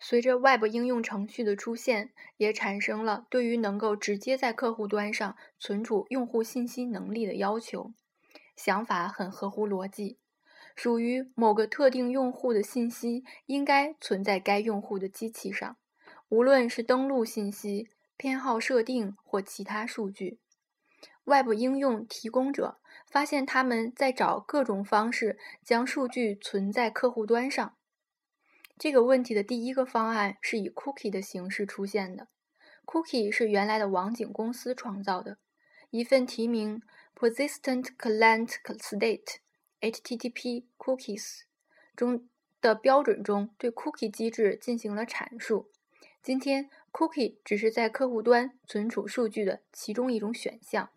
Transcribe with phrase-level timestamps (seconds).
[0.00, 7.92] 随着 Web 应用程序的出现，也产生了对于能够直接在客户端上存储用户信息能力的要求。
[8.54, 10.18] 想法很合乎逻辑，
[10.74, 15.76] 属于某个特定用户的信息应该存在该用户的机器上，
[16.28, 20.40] 无论是登录信息、偏好设定或其他数据。
[21.24, 27.77] Web 应用提供者发现他们在找各种方式将数据存在客户端上。
[28.78, 32.28] 这个问题的第一个方案是以 cookie 的形式出现的。
[32.86, 35.38] cookie 是原来的网景公司创造的，
[35.90, 36.80] 一份题名
[37.16, 41.40] Persistent Client State（HTTP Cookies）
[41.96, 42.28] 中
[42.60, 45.70] 的标准中对 cookie 机制进行了阐述。
[46.22, 50.90] 今天，cookie 只是在客户端存储数据的其中一种选项。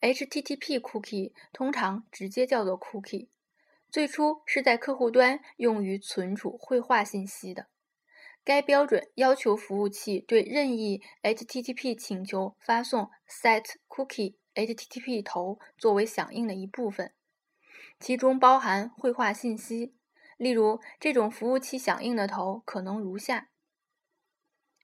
[0.00, 3.26] HTTP cookie 通常直接叫做 cookie。
[3.96, 7.68] 最初是在客户端用于存储绘画信息的。
[8.44, 17.14] 该标准要求服务器对任意 HTTP 请求发送 setCookie HTTP 头作为响应的一部分，
[17.98, 19.94] 其中包含绘画信息。
[20.36, 23.48] 例如，这种服务器响应的头可能如下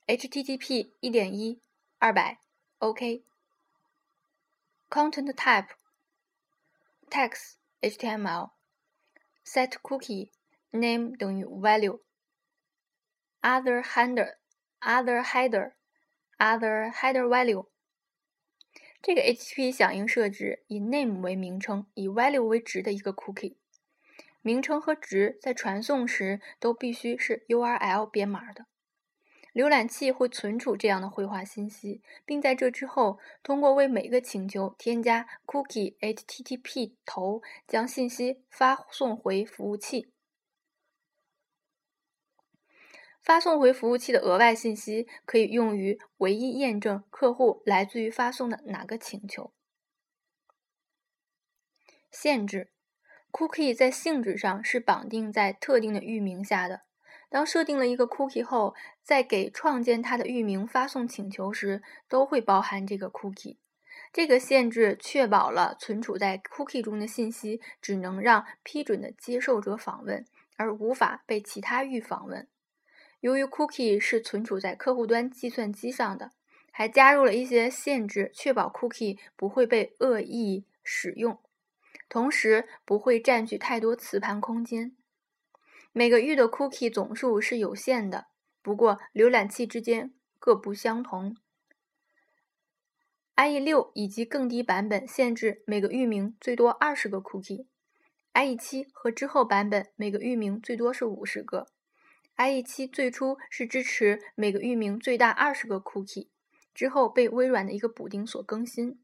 [0.07, 1.61] ：HTTP 1.1
[2.01, 2.39] 200
[2.79, 3.25] OK
[4.89, 5.69] Content Type
[7.11, 8.53] Text HTML
[9.45, 10.31] set cookie
[10.71, 12.01] name 等于 value
[13.41, 14.37] other header
[14.81, 15.73] other header
[16.39, 17.67] other header value
[19.03, 23.57] 这个 HTTP 响应设置以 name 为名称，以 value 为值的一个 cookie。
[24.43, 28.67] 名称和值在传送时都必须是 URL 编码的。
[29.53, 40.11] 浏览器会存储这样的绘画信息，并在这之后通过为每个请求添加 cookie HTTP 头，将信息发送回服务器。
[43.20, 49.52] 发送回服务器的额外信息可以用于唯一验证客户来自于发送的哪个请求。
[52.11, 52.73] 限制
[53.30, 56.83] cookie 在性质上是绑定在特定的域名下的。
[57.33, 63.57] 当设定了一个 cookie 后，在给创建它的域名发送请求时，都会包含这个 cookie。
[64.13, 70.27] 这个限制确保了存储在 cookie 中的信息只能让批准的接受者访问，
[70.59, 72.47] 而无法被其他域访问。
[73.21, 76.33] 由于 cookie 是存储在客户端计算机上的，
[76.71, 81.39] 还加入了一些限制，确保 cookie 不会被恶意使用，
[82.11, 84.95] 同时不会占据太多磁盘空间。
[85.95, 88.29] 每个域的 cookie 总数是有限的，
[88.63, 91.36] 不过浏览器之间各不相同。
[93.36, 101.67] IE 六以及更低版本限制每个域名最多二十个 cookie，IE 七和之后版本每个域名最多是五十个。
[102.36, 106.29] IE 七最初是支持每个域名最大二十个 cookie，
[106.73, 108.98] 之后被微软的一个补丁所更新。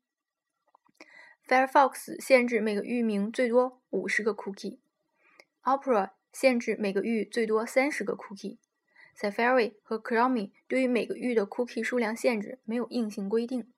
[1.47, 6.18] Firefox 限制每个域名最多五十个 cookie，Opera。
[6.41, 13.73] 限制每个域最多三十个 cookie，Safari 和 Chrome 对于每个域的 cookie 数量限制没有硬性规定。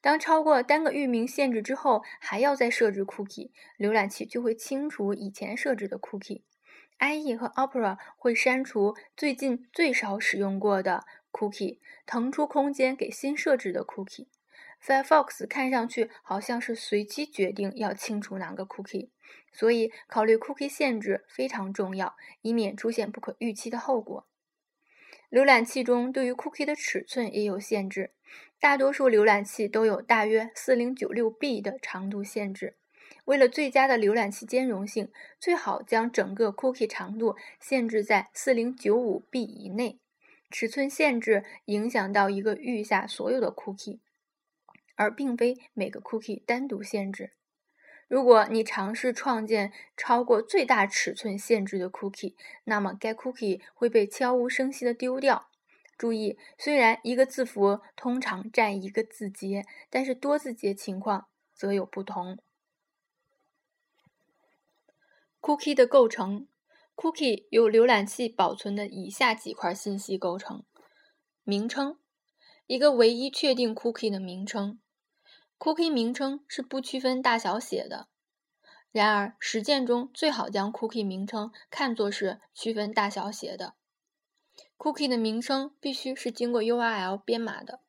[0.00, 6.44] 当超过单个域名限制之后，还要再设置 cookie，浏览器就会清除以前设置的 cookie。
[6.98, 14.28] IE 和 Opera 会删除最近最少使用过的 cookie，腾出空间给新设置的 cookie。
[14.82, 19.10] Firefox 看上去好像是随机决定要清除哪个 cookie，
[19.52, 24.26] 所以考虑 cookie 限制非常重要，以免出现不可预期的后果。
[25.30, 28.12] 浏览器中对于 cookie 的尺寸也有限制，
[28.58, 32.76] 大多数浏览器都有大约 4096B 的长度限制。
[33.26, 39.98] 为了最佳的浏览器兼容性，最好将整个 cookie 长度限制在 4095B 以内。
[40.50, 43.98] 尺寸限制影响到一个域下所有的 cookie。
[44.98, 47.32] 而并非每个 cookie 单独限制。
[48.08, 52.34] 如果你尝试创建超过最大尺寸限制的 cookie，
[52.64, 55.48] 那么该 cookie 会被悄无声息地丢掉。
[55.96, 62.38] 注意，虽然一个字符通常占一个字节，但是多字节情况则有不同。
[65.40, 66.48] cookie 的构成
[66.96, 70.64] ：cookie 由浏览器保存的以下几块信息构成：
[71.44, 71.98] 名称，
[72.66, 74.80] 一个唯一确定 cookie 的名称。
[75.58, 78.08] Cookie 名称是不区分大小写的，
[78.92, 83.74] 然而实践中最好将 Cookie 名称看作是区分大小写的。
[84.76, 87.80] Cookie 的名称必须是经过 URL 编码的。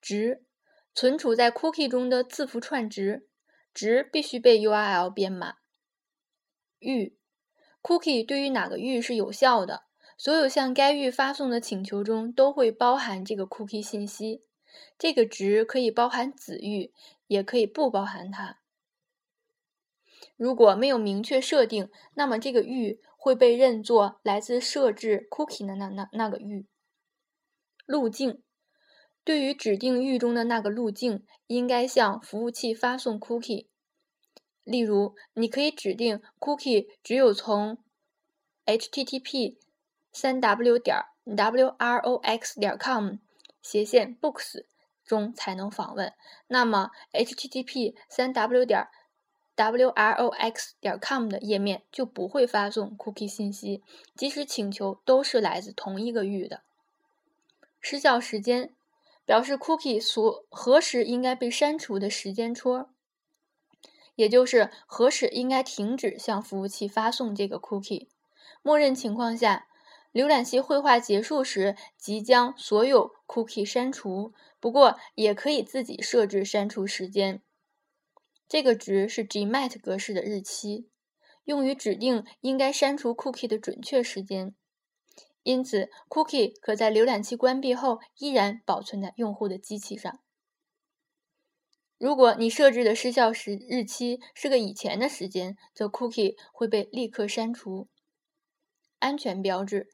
[0.00, 0.44] 值，
[0.92, 3.28] 存储在 Cookie 中的字符串值，
[3.72, 5.58] 值必须被 URL 编码。
[6.80, 7.16] 域
[7.80, 9.84] cookie 对于哪个域是有效的，
[10.18, 14.44] 所有向该域发送的请求中都会包含这个 cookie 信息。
[14.98, 16.92] 这个值可以包含子域，
[17.26, 18.58] 也可以不包含它。
[20.36, 26.66] 如果没有明确设定，那么这个域会被认作来自设置 cookie 的那那那个域。
[27.86, 28.42] 路径
[29.22, 33.68] 对于指定域中的那个路径，应该向服务器发送 cookie。
[34.64, 37.78] 例如，你可以指定 cookie 只有从
[38.64, 39.58] http
[40.10, 43.16] 三 w 点 wrox 点 com
[43.64, 44.64] 斜线 books
[45.04, 46.12] 中才能访问。
[46.46, 48.86] 那么，http 三 w 点
[49.56, 53.82] wrox 点 com 的页面就不会发送 cookie 信息，
[54.14, 56.62] 即使请求都是来自同一个域的。
[57.80, 58.74] 失效时间
[59.24, 62.90] 表示 cookie 所何时应该被删除的时间戳，
[64.14, 68.08] 也就是何时应该停止向服务器发送这个 cookie。
[68.62, 69.66] 默认情况下，
[70.14, 77.42] 浏览器绘画结束时即将所有 cookie 删除，不过也可以自己设置删除时间。
[78.46, 80.88] 这个值是 gmat 格式的日期，
[81.42, 84.54] 用于指定应该删除 cookie 的准确时间。
[85.42, 90.20] 因此，cookie 可在浏览器关闭后依然保存在用户的机器上。
[91.98, 97.88] 如果你设置的失效时日期是个以前的时间，则 cookie 会被立刻删除。
[99.00, 99.90] 安全标志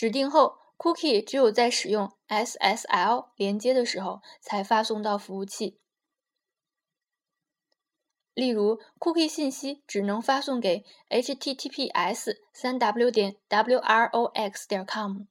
[0.00, 5.78] 指定后，cookie 只有在使用 SSL 连接的时候才发送到服务器。
[8.32, 15.24] 例如，cookie 信息只能发送给 https 三 w 点 wrox 点 com，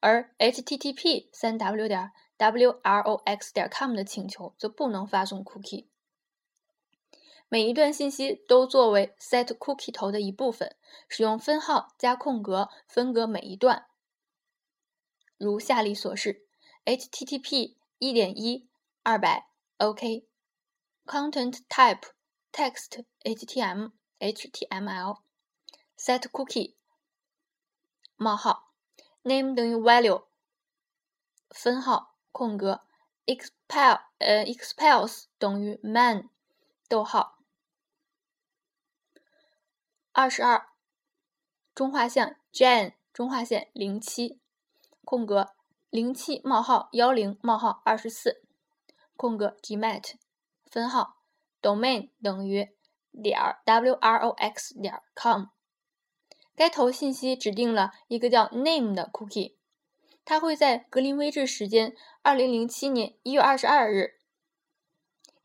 [0.00, 5.86] 而 http 三 w 点 wrox 点 com 的请求则不能发送 cookie。
[7.48, 10.74] 每一段信息都作为 set cookie 头的一部分，
[11.08, 13.86] 使用分号加空格分隔每一段，
[15.38, 16.46] 如下例所示
[16.84, 18.68] ：http 一点一
[19.02, 19.48] 二百
[19.78, 22.16] OK，content type。
[22.56, 25.18] text htm html
[25.94, 26.74] set cookie
[28.16, 28.72] 冒号
[29.22, 30.24] name 等于 value
[31.50, 32.80] 分号空格
[33.26, 36.30] expel 呃 expels 等于 man
[36.88, 37.36] 逗号
[40.12, 40.70] 二十二
[41.74, 44.40] 中划线 Jan 中划线零七
[45.06, 45.54] 空格
[45.88, 48.42] 零七冒号幺零冒号二十四
[49.14, 50.14] 空格 gmat
[50.66, 51.14] 分号。
[51.62, 52.68] domain 等于
[53.10, 55.46] 点 wrox 点 com，
[56.54, 59.56] 该头信息指定了一个叫 name 的 cookie，
[60.24, 64.20] 它会在格林威治时间二零零七年一月二十二日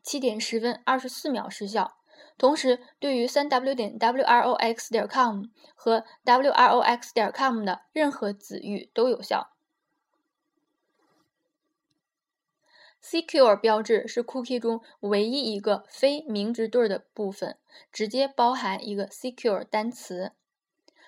[0.02, 1.96] 七点十分二十四秒失效，
[2.38, 5.44] 同时对于三 w 点 wrox 点 com
[5.74, 9.51] 和 wrox 点 com 的任何子域都有效。
[13.02, 17.58] Secure 标志是 cookie 中唯一一个非明值对的部分，
[17.92, 20.32] 直接包含一个 secure 单词。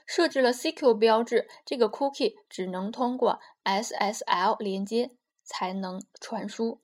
[0.06, 5.12] 设置了 Secure 标志，这个 cookie 只能通过 SSL 连接
[5.42, 6.82] 才能传输。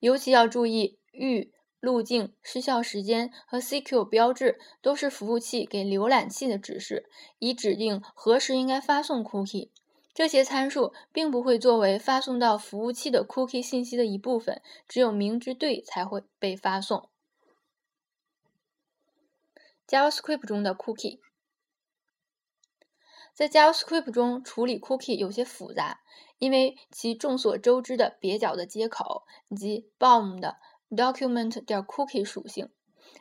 [0.00, 7.10] 尤其要注意，域、路径、失效时间和 Secure 标志都是服务器给浏览器的指示，
[7.40, 9.68] 以指定何时应该发送 cookie。
[10.14, 17.08] 这些参数并不会作为发送到服务器的 cookie 信息的一部分，只有明知对才会被发送。
[19.88, 21.18] JavaScript 中的 cookie，
[23.34, 26.00] 在 JavaScript 中处理 cookie 有些复杂，
[26.38, 30.58] 因为其众所周知的蹩脚的接口以及 BOM 的
[30.90, 32.70] document 点 cookie 属性。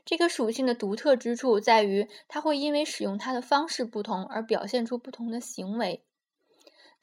[0.06, 6.06] 这个属性的独特之处在于，它会因为使用它的方式不同而表现出不同的行为。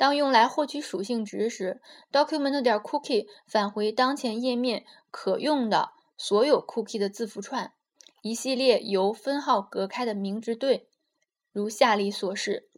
[0.01, 7.75] 当用来获取属性值时，document 点 cookie 返回当前页面可用的所有 cookie 的字符串，
[8.23, 10.89] 一系列由分号隔开的名值对，
[11.53, 12.71] 如下例所示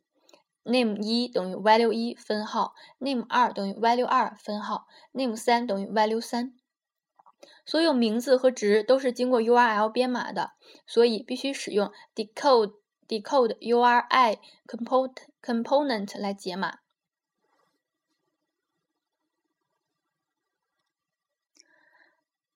[0.64, 6.52] ：name 一等于 value 一分号，name 二等于 value 二分号，name 三等于 value 三。
[7.64, 10.54] 所有名字和值都是经过 URL 编码的，
[10.88, 12.72] 所以必须使用 decode
[13.06, 16.78] decode URI component component 来解码。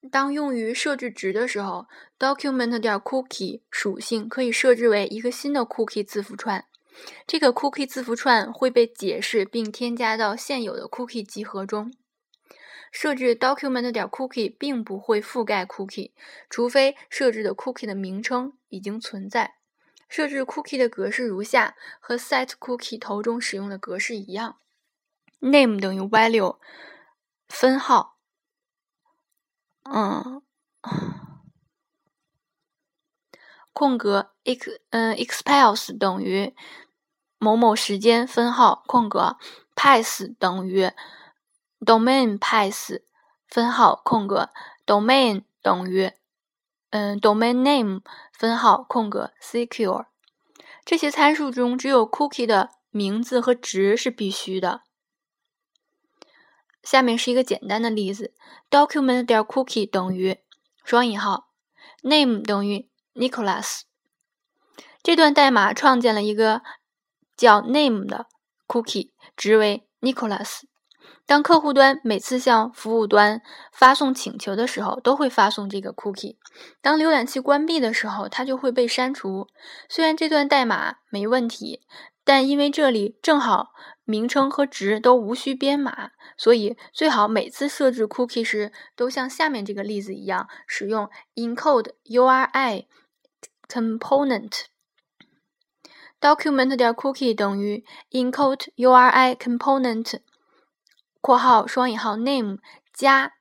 [0.08, 1.86] 当用于设置值的时候
[2.18, 6.64] ，document 点 cookie 属性可以设置为一个新的 cookie 字符串。
[7.26, 11.92] 这个 cookie 字符串会被解释并添加到现有的 cookie 集合中。
[12.90, 16.12] 设置 document 点 cookie 并不会覆盖 cookie，
[16.48, 19.56] 除非设置的 cookie 的名称已经存在。
[20.08, 24.56] 设置 cookie 的格式如下，和 set cookie 头中使用的格式一样
[25.40, 26.56] ：name 等于 value
[27.48, 28.15] 分号，
[29.92, 30.42] 嗯，
[33.72, 36.54] 空格 ex 嗯 expels 等于
[37.38, 39.36] 某某时间分号空格
[39.74, 40.90] pass 等于
[41.80, 43.00] domain pass
[43.46, 44.50] 分号空格
[44.86, 46.12] domain 等于
[46.90, 48.00] 嗯，domain name
[48.32, 50.06] 分号空格 secure，
[50.84, 54.82] 这些参数中只有 cookie 的名字和值是必须的。
[56.86, 58.32] 下面是一个简单的例子
[58.70, 60.38] ：document 点 cookie 等于
[60.84, 61.48] 双引号
[62.02, 63.80] name 等于 Nicholas。
[65.02, 66.62] 这段代码创建了一个
[67.36, 68.26] 叫 name 的
[68.68, 70.60] cookie，值为 Nicholas。
[71.26, 76.36] 当客户端每次向服务端发送请求的时候，都会发送这个 cookie。
[76.80, 79.48] 当浏览器关闭的时候，它就会被删除。
[79.88, 81.80] 虽然这段代码没问题，
[82.26, 92.86] 但因为这里正好名称和值都无需编码，所以最好每次设置 cookie 时都像下面这个例子一样，使用 encode URI
[93.68, 94.64] component
[96.20, 100.18] document 点 cookie 等于 encode URI component。
[101.20, 102.58] 括号双引号 name
[102.92, 103.34] 加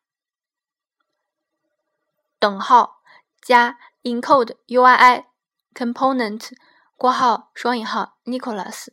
[2.38, 3.01] 等号
[3.42, 5.25] 加 encode URI
[5.74, 6.51] component
[6.96, 8.88] 括号双引号 Nicholas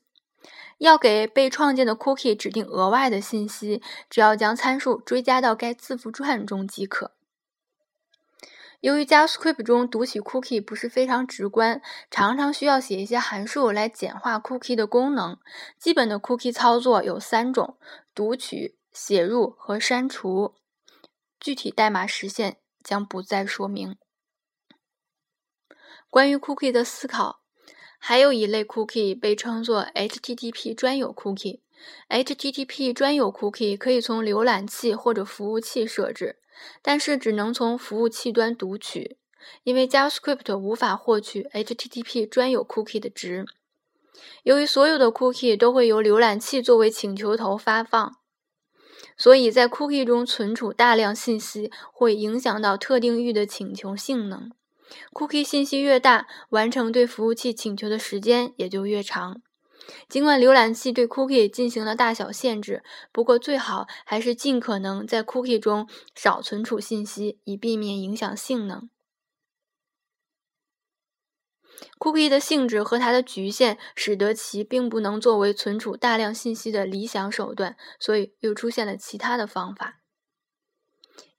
[0.78, 7.12] 要给被创建的 cookie 指定额外的信息，只要将参数追加到该字符串中即可。
[8.80, 11.80] 由于 JavaScript 中读取 cookie 不是非常直观，
[12.11, 15.38] 常常需要写一些函数来简化 cookie 的功能。
[15.78, 17.78] 基本的 cookie 操作有三种：
[18.14, 18.76] 读取。
[18.92, 20.54] 写入和删除，
[21.40, 23.97] 具体代码实现将不再说明。
[26.11, 27.41] 关于 cookie 的思考，
[28.04, 31.61] 还有一类 cookie 被称作 HTTP 专有 cookie。
[32.09, 36.40] HTTP 专有 cookie 可以从浏览器或者服务器设置，
[36.82, 39.18] 但是只能从服务器端读取，
[39.62, 43.44] 因为 JavaScript 无法获取 HTTP 专有 cookie 的值。
[44.42, 48.16] 由于所有的 cookie 都会由浏览器作为请求头发放。
[49.16, 54.50] 所以在 cookie 中存储大量信息会影响到特定域的请求性能。
[55.12, 59.42] Cookie 信息越大，完成对服务器请求的时间也就越长。
[60.08, 68.88] 尽管浏览器对 cookie 进行了大小限制，不过最好还是尽可能在 cookie 中少存储信息，以避免影响性能。
[71.99, 80.01] Cookie 的性质和它的局限，使得其并不能作为存储大量信息的理想手段，所以又出现了其他的方法。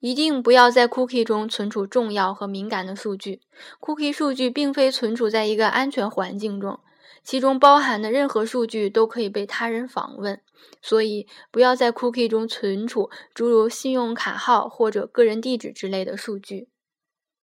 [0.00, 3.40] 一定不要在 Cookie 中存储重要和敏感的数据。
[3.80, 6.80] Cookie 数据并非存储在一个安全环境中，
[7.22, 10.40] 其中包含的任何数据都可以被他人访问，
[10.82, 16.68] 所以不要在 Cookie 中存储诸如信用卡号或者个人地址之类的数据。